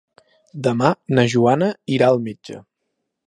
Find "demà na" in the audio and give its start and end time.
0.67-1.25